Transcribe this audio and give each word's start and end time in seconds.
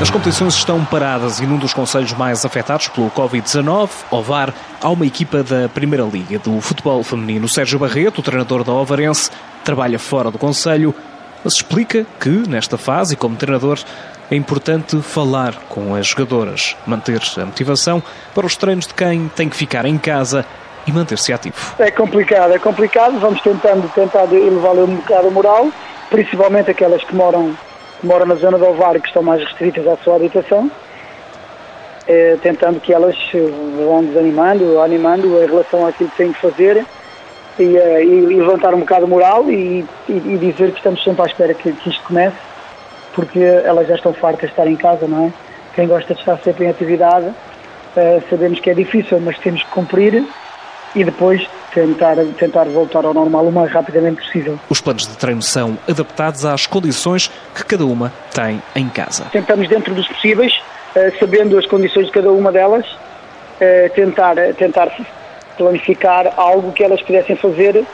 As 0.00 0.10
competições 0.10 0.54
estão 0.54 0.84
paradas 0.84 1.40
e 1.40 1.46
num 1.46 1.58
dos 1.58 1.74
conselhos 1.74 2.12
mais 2.12 2.44
afetados 2.44 2.86
pelo 2.86 3.10
Covid-19, 3.10 3.90
Ovar, 4.12 4.54
há 4.80 4.88
uma 4.88 5.04
equipa 5.04 5.42
da 5.42 5.68
Primeira 5.68 6.04
Liga 6.04 6.38
do 6.38 6.60
futebol 6.60 7.02
feminino. 7.02 7.48
Sérgio 7.48 7.80
Barreto, 7.80 8.18
o 8.18 8.22
treinador 8.22 8.62
da 8.62 8.72
Ovarense, 8.72 9.28
trabalha 9.64 9.98
fora 9.98 10.30
do 10.30 10.38
conselho, 10.38 10.94
mas 11.42 11.54
explica 11.54 12.06
que, 12.20 12.28
nesta 12.28 12.78
fase, 12.78 13.14
e 13.14 13.16
como 13.16 13.34
treinador, 13.34 13.80
é 14.30 14.36
importante 14.36 15.02
falar 15.02 15.56
com 15.68 15.96
as 15.96 16.06
jogadoras, 16.06 16.76
manter 16.86 17.20
a 17.36 17.44
motivação 17.44 18.00
para 18.32 18.46
os 18.46 18.56
treinos 18.56 18.86
de 18.86 18.94
quem 18.94 19.28
tem 19.34 19.48
que 19.48 19.56
ficar 19.56 19.84
em 19.84 19.98
casa 19.98 20.46
e 20.86 20.92
manter-se 20.92 21.32
ativo. 21.32 21.56
É 21.76 21.90
complicado, 21.90 22.52
é 22.52 22.58
complicado. 22.60 23.18
Vamos 23.18 23.40
tentando 23.40 23.92
tentar 23.92 24.32
elevar 24.32 24.76
um 24.76 24.94
bocado 24.94 25.26
a 25.26 25.30
moral, 25.32 25.72
principalmente 26.08 26.70
aquelas 26.70 27.02
que 27.02 27.16
moram 27.16 27.52
que 28.00 28.06
moram 28.06 28.26
na 28.26 28.34
zona 28.36 28.58
do 28.58 28.66
ovário, 28.66 29.00
que 29.00 29.08
estão 29.08 29.22
mais 29.22 29.42
restritas 29.42 29.86
à 29.86 29.96
sua 29.98 30.16
habitação, 30.16 30.70
é, 32.06 32.36
tentando 32.42 32.80
que 32.80 32.92
elas 32.92 33.16
vão 33.76 34.04
desanimando, 34.04 34.80
animando 34.80 35.42
em 35.42 35.46
relação 35.46 35.86
àquilo 35.86 36.08
que 36.10 36.16
têm 36.16 36.32
que 36.32 36.40
fazer 36.40 36.84
e, 37.58 37.76
é, 37.76 38.04
e 38.04 38.20
levantar 38.26 38.74
um 38.74 38.80
bocado 38.80 39.04
a 39.04 39.08
moral 39.08 39.50
e, 39.50 39.84
e, 40.08 40.12
e, 40.12 40.38
dizer 40.38 40.70
que 40.70 40.78
estamos 40.78 41.02
sempre 41.02 41.22
à 41.22 41.26
espera 41.26 41.52
que, 41.52 41.72
que 41.72 41.90
isto 41.90 42.02
comece, 42.04 42.36
porque 43.14 43.40
elas 43.40 43.86
já 43.88 43.96
estão 43.96 44.12
fartas 44.14 44.42
de 44.42 44.46
estar 44.46 44.66
em 44.66 44.76
casa, 44.76 45.06
não 45.06 45.26
é? 45.26 45.32
Quem 45.74 45.86
gosta 45.86 46.14
de 46.14 46.20
estar 46.20 46.38
sempre 46.38 46.64
em 46.64 46.70
atividade, 46.70 47.30
é, 47.96 48.20
sabemos 48.30 48.60
que 48.60 48.70
é 48.70 48.74
difícil, 48.74 49.20
mas 49.20 49.38
temos 49.38 49.62
que 49.62 49.70
cumprir 49.70 50.24
e 50.98 51.04
depois 51.04 51.48
tentar, 51.72 52.16
tentar 52.38 52.64
voltar 52.64 53.04
ao 53.04 53.14
normal 53.14 53.46
o 53.46 53.52
mais 53.52 53.70
rapidamente 53.70 54.20
possível. 54.22 54.58
Os 54.68 54.80
planos 54.80 55.06
de 55.06 55.16
treino 55.16 55.40
são 55.40 55.78
adaptados 55.88 56.44
às 56.44 56.66
condições 56.66 57.30
que 57.54 57.64
cada 57.64 57.86
uma 57.86 58.12
tem 58.34 58.60
em 58.74 58.88
casa. 58.88 59.26
Tentamos, 59.30 59.68
dentro 59.68 59.94
dos 59.94 60.08
possíveis, 60.08 60.60
eh, 60.96 61.12
sabendo 61.20 61.56
as 61.56 61.66
condições 61.66 62.06
de 62.06 62.12
cada 62.12 62.32
uma 62.32 62.50
delas, 62.50 62.84
eh, 63.60 63.88
tentar, 63.94 64.34
tentar 64.56 64.90
planificar 65.56 66.32
algo 66.36 66.72
que 66.72 66.82
elas 66.82 67.00
pudessem 67.00 67.36
fazer 67.36 67.84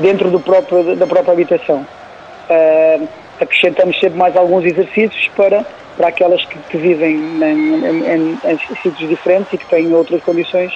dentro 0.00 0.30
do 0.30 0.40
próprio, 0.40 0.96
da 0.96 1.06
própria 1.06 1.32
habitação. 1.32 1.86
Eh, 2.50 3.00
acrescentamos 3.40 4.00
sempre 4.00 4.18
mais 4.18 4.36
alguns 4.36 4.64
exercícios 4.64 5.30
para, 5.36 5.64
para 5.96 6.08
aquelas 6.08 6.44
que, 6.44 6.58
que 6.70 6.76
vivem 6.76 7.14
em, 7.14 7.84
em, 7.84 8.06
em, 8.06 8.38
em 8.44 8.58
sítios 8.82 9.08
diferentes 9.08 9.52
e 9.52 9.58
que 9.58 9.66
têm 9.66 9.94
outras 9.94 10.20
condições 10.24 10.72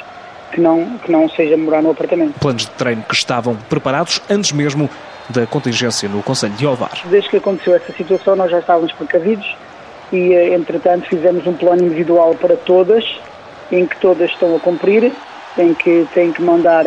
que 0.53 0.61
não, 0.61 0.99
que 0.99 1.11
não 1.11 1.29
seja 1.31 1.57
morar 1.57 1.83
no 1.83 1.91
apartamento. 1.91 2.39
Planos 2.39 2.63
de 2.63 2.71
treino 2.73 3.03
que 3.03 3.15
estavam 3.15 3.57
preparados 3.69 4.21
antes 4.31 4.53
mesmo 4.53 4.89
da 5.29 5.47
contingência 5.47 6.09
no 6.09 6.23
Conselho 6.23 6.53
de 6.55 6.67
Ovar. 6.67 6.93
Desde 7.07 7.31
que 7.31 7.37
aconteceu 7.39 7.75
essa 7.75 7.93
situação, 7.93 8.37
nós 8.37 8.51
já 8.51 8.59
estávamos 8.59 8.93
precavidos 8.93 9.57
e, 10.13 10.33
eh, 10.33 10.55
entretanto, 10.55 11.09
fizemos 11.09 11.47
um 11.47 11.55
plano 11.55 11.85
individual 11.85 12.35
para 12.35 12.57
todas, 12.57 13.05
em 13.71 13.87
que 13.87 13.97
todas 13.97 14.31
estão 14.31 14.55
a 14.55 14.61
cumprir, 14.61 15.11
em 15.57 15.75
que 15.75 16.07
têm 16.15 16.33
que 16.33 16.43
mandar 16.43 16.85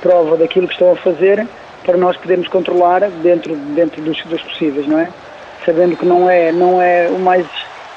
prova 0.00 0.36
daquilo 0.36 0.68
que 0.68 0.74
estão 0.74 0.92
a 0.92 0.96
fazer, 0.96 1.46
para 1.84 1.96
nós 1.96 2.16
podermos 2.16 2.48
controlar 2.48 3.00
dentro, 3.22 3.56
dentro 3.56 4.00
dos, 4.02 4.22
dos 4.24 4.40
possíveis, 4.42 4.86
não 4.86 4.98
é? 4.98 5.08
Sabendo 5.64 5.96
que 5.96 6.06
não 6.06 6.28
é, 6.28 6.52
não 6.52 6.80
é 6.80 7.08
o 7.08 7.18
mais, 7.18 7.46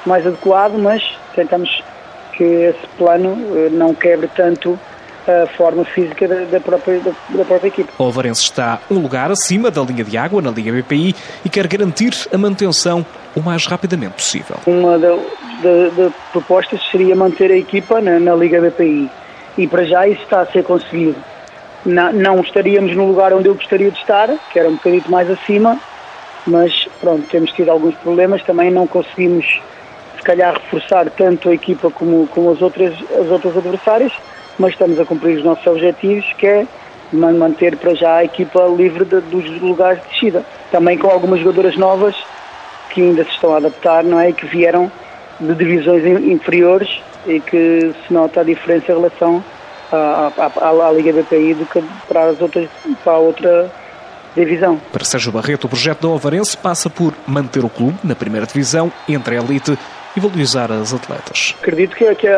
mais 0.04 0.26
adequado, 0.26 0.74
mas 0.78 1.02
tentamos 1.34 1.82
que 2.32 2.44
esse 2.44 2.86
plano 2.96 3.36
eh, 3.56 3.68
não 3.70 3.94
quebre 3.94 4.28
tanto 4.34 4.78
a 5.28 5.46
forma 5.46 5.84
física 5.84 6.26
da, 6.26 6.44
da, 6.44 6.60
própria, 6.60 7.00
da, 7.00 7.12
da, 7.30 7.44
própria 7.44 7.68
equipe. 7.68 7.90
O 7.98 8.04
Alvarense 8.04 8.42
está 8.42 8.80
um 8.90 8.98
lugar 8.98 9.30
acima 9.30 9.70
da 9.70 9.82
linha 9.82 10.04
de 10.04 10.16
água 10.16 10.40
na 10.40 10.50
Liga 10.50 10.72
BPI 10.72 11.14
e 11.44 11.48
quer 11.48 11.66
garantir 11.66 12.12
a 12.32 12.38
manutenção 12.38 13.04
o 13.36 13.40
mais 13.40 13.66
rapidamente 13.66 14.14
possível. 14.14 14.56
Uma 14.66 14.98
das 14.98 16.12
propostas 16.32 16.80
seria 16.90 17.14
manter 17.14 17.50
a 17.50 17.56
equipa 17.56 18.00
na, 18.00 18.18
na, 18.18 18.34
Liga 18.34 18.60
BPI 18.60 19.10
e 19.58 19.66
para 19.66 19.84
já 19.84 20.08
isso 20.08 20.22
está 20.22 20.40
a 20.40 20.46
ser 20.46 20.64
conseguido. 20.64 21.16
Na, 21.84 22.12
não 22.12 22.40
estaríamos 22.40 22.96
no 22.96 23.06
lugar 23.06 23.32
onde 23.32 23.48
eu 23.48 23.54
gostaria 23.54 23.90
de 23.90 23.98
estar, 23.98 24.28
que 24.50 24.58
era 24.58 24.68
um 24.68 24.74
bocadinho 24.74 25.04
mais 25.08 25.30
acima, 25.30 25.78
mas 26.46 26.88
pronto, 27.00 27.28
temos 27.28 27.52
tido 27.52 27.70
alguns 27.70 27.94
problemas, 27.96 28.42
também 28.42 28.70
não 28.70 28.86
conseguimos 28.86 29.60
se 30.16 30.22
calhar 30.22 30.54
reforçar 30.54 31.08
tanto 31.10 31.48
a 31.48 31.54
equipa 31.54 31.90
como, 31.90 32.26
como 32.28 32.50
as, 32.50 32.60
outras, 32.60 32.94
as 33.12 33.30
outras 33.30 33.56
adversárias, 33.56 34.12
mas 34.58 34.72
estamos 34.72 34.98
a 34.98 35.04
cumprir 35.04 35.38
os 35.38 35.44
nossos 35.44 35.66
objetivos, 35.66 36.24
que 36.38 36.46
é 36.46 36.66
manter 37.12 37.76
para 37.76 37.94
já 37.94 38.16
a 38.16 38.24
equipa 38.24 38.60
livre 38.66 39.04
de, 39.04 39.20
dos 39.20 39.60
lugares 39.62 40.02
de 40.02 40.08
descida. 40.08 40.44
Também 40.70 40.98
com 40.98 41.08
algumas 41.08 41.40
jogadoras 41.40 41.76
novas 41.76 42.14
que 42.90 43.02
ainda 43.02 43.24
se 43.24 43.30
estão 43.30 43.54
a 43.54 43.58
adaptar, 43.58 44.04
não 44.04 44.20
é? 44.20 44.30
E 44.30 44.32
que 44.32 44.46
vieram 44.46 44.90
de 45.40 45.54
divisões 45.54 46.04
inferiores 46.04 47.00
e 47.26 47.40
que 47.40 47.94
se 48.06 48.12
nota 48.12 48.40
a 48.40 48.44
diferença 48.44 48.92
em 48.92 48.96
relação 48.96 49.44
à, 49.92 50.32
à, 50.36 50.88
à 50.88 50.92
Liga 50.92 51.12
BPI 51.12 51.54
do 51.54 51.66
que 51.66 51.82
para 52.08 52.24
as 52.24 52.40
outras, 52.40 52.68
para 53.04 53.12
a 53.12 53.18
outra 53.18 53.70
divisão. 54.34 54.80
Para 54.92 55.04
Sérgio 55.04 55.32
Barreto, 55.32 55.64
o 55.64 55.68
projeto 55.68 56.02
da 56.02 56.08
Ovarense 56.08 56.56
passa 56.56 56.90
por 56.90 57.14
manter 57.26 57.64
o 57.64 57.68
clube 57.68 57.98
na 58.04 58.14
primeira 58.14 58.46
divisão, 58.46 58.92
entre 59.08 59.36
a 59.36 59.42
elite 59.42 59.78
e 60.16 60.20
valorizar 60.20 60.70
as 60.72 60.92
atletas. 60.92 61.54
Acredito 61.60 61.96
que, 61.96 62.14
que 62.14 62.28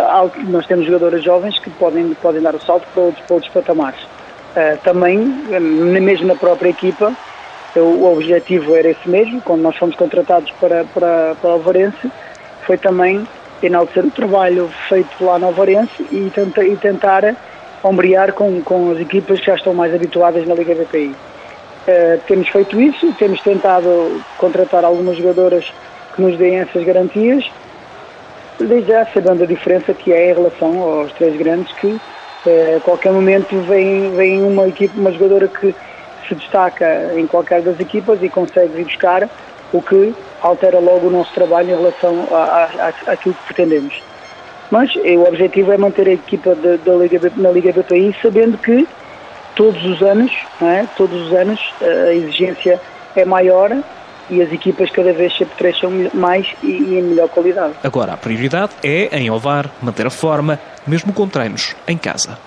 nós 0.44 0.66
temos 0.66 0.86
jogadoras 0.86 1.22
jovens 1.22 1.58
que 1.58 1.70
podem, 1.70 2.14
podem 2.14 2.42
dar 2.42 2.54
o 2.54 2.60
salto 2.60 2.86
para 2.92 3.03
outros, 3.03 3.25
para 3.26 3.34
outros 3.34 3.53
patamares. 3.53 4.00
Uh, 4.03 4.76
também, 4.82 5.19
mesmo 5.20 6.26
na 6.26 6.34
própria 6.34 6.70
equipa, 6.70 7.14
o 7.76 8.12
objetivo 8.12 8.75
era 8.75 8.88
esse 8.91 9.08
mesmo, 9.08 9.41
quando 9.42 9.62
nós 9.62 9.76
fomos 9.76 9.94
contratados 9.94 10.50
para, 10.53 10.84
para, 10.86 11.36
para 11.41 11.50
Alvarense, 11.50 12.10
foi 12.66 12.76
também 12.76 13.26
enaltecer 13.62 14.04
o 14.04 14.10
trabalho 14.10 14.69
feito 14.88 15.25
lá 15.25 15.38
no 15.38 15.47
Alvarense 15.47 16.02
e, 16.10 16.31
tenta, 16.34 16.64
e 16.64 16.76
tentar 16.76 17.37
ombrear 17.82 18.32
com, 18.32 18.60
com 18.62 18.91
as 18.91 18.98
equipas 18.98 19.38
que 19.38 19.47
já 19.47 19.54
estão 19.54 19.72
mais 19.72 19.94
habituadas 19.94 20.47
na 20.47 20.54
Liga 20.54 20.75
BPI. 20.75 21.08
Uh, 21.08 21.16
eh, 21.87 22.19
temos 22.26 22.48
feito 22.48 22.81
isso, 22.81 23.12
temos 23.19 23.41
tentado 23.41 24.20
contratar 24.37 24.84
algumas 24.84 25.16
jogadoras 25.16 25.64
nos 26.20 26.36
deem 26.36 26.58
essas 26.58 26.84
garantias 26.84 27.44
desde 28.66 28.88
já 28.88 29.06
sabendo 29.06 29.42
a 29.42 29.47
diferença 29.47 29.94
que 29.94 30.12
é 30.12 30.31
em 30.31 30.34
relação 30.34 30.82
aos 30.82 31.12
três 31.12 31.36
grandes 31.36 31.72
que 31.75 31.98
eh, 32.47 32.76
a 32.76 32.81
qualquer 32.81 33.12
momento 33.12 33.58
vem, 33.62 34.14
vem 34.14 34.42
uma 34.42 34.69
equipe, 34.69 34.98
uma 34.98 35.12
jogadora 35.12 35.48
que 35.48 35.75
se 36.28 36.34
destaca 36.34 37.12
em 37.16 37.26
qualquer 37.26 37.62
das 37.62 37.78
equipas 37.81 38.22
e 38.22 38.28
consegue 38.28 38.81
ir 38.81 38.84
buscar 38.84 39.28
o 39.72 39.81
que 39.81 40.14
altera 40.42 40.78
logo 40.78 41.08
o 41.08 41.10
nosso 41.10 41.32
trabalho 41.32 41.70
em 41.70 41.76
relação 41.76 42.28
a, 42.31 42.92
àquilo 43.06 43.34
que 43.34 43.44
pretendemos. 43.44 44.02
Mas 44.70 44.91
eh, 45.04 45.16
o 45.16 45.26
objetivo 45.26 45.72
é 45.72 45.78
manter 45.78 46.08
a 46.08 46.12
equipa 46.12 46.54
da, 46.54 46.76
da 46.76 46.94
Liga, 46.94 47.32
na 47.37 47.50
Liga 47.50 47.72
BPI 47.72 48.14
sabendo 48.20 48.58
que 48.58 48.87
todos 49.54 49.82
os 49.84 50.02
anos, 50.02 50.32
é? 50.62 50.87
todos 50.97 51.28
os 51.28 51.32
anos 51.32 51.75
a 51.81 52.12
exigência 52.12 52.81
é 53.16 53.25
maior 53.25 53.70
e 54.28 54.42
as 54.42 54.53
equipas 54.53 54.91
cada 54.91 55.12
vez 55.12 55.36
se 55.36 55.42
apetrecham 55.42 55.91
mais 56.14 56.47
e, 56.62 56.66
e 56.66 56.98
em 56.98 57.03
melhor 57.03 57.28
qualidade. 57.28 57.75
Agora, 57.82 58.12
a 58.12 58.16
prioridade 58.16 58.72
é, 58.82 59.16
em 59.19 59.31
Ovar, 59.31 59.70
manter 59.81 60.06
a 60.06 60.10
forma, 60.10 60.58
mesmo 60.86 61.12
com 61.12 61.28
treinos 61.28 61.75
em 61.86 61.97
casa. 61.97 62.38